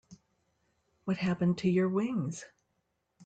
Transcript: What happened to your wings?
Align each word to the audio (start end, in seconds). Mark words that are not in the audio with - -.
What 1.05 1.17
happened 1.17 1.59
to 1.59 1.69
your 1.69 1.87
wings? 1.87 2.43